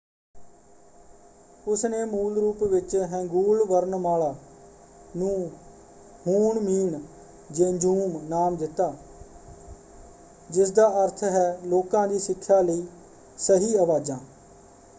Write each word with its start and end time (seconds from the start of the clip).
ਉਸਨੇ 1.67 2.03
ਮੂਲ 2.05 2.37
ਰੂਪ 2.37 2.63
ਵਿੱਚ 2.63 2.95
ਹੈਂਗੂਲ 3.11 3.63
ਵਰਨਮਾਲਾ 3.63 4.33
ਨੂੰ 5.17 5.51
ਹੂਨਮੀਨ 6.27 6.99
ਜੇਂਜੁਮ 7.51 8.17
ਨਾਮ 8.23 8.55
ਦਿੱਤਾ 8.55 8.93
ਜਿਸਦਾ 10.49 10.87
ਅਰਥ 11.03 11.23
ਹੈ 11.23 11.57
ਲੋਕਾਂ 11.65 12.07
ਦੀ 12.07 12.19
ਸਿੱਖਿਆ 12.19 12.61
ਲਈ 12.61 12.85
ਸਹੀ 13.39 13.75
ਆਵਾਜ਼ਾਂ"। 13.75 14.19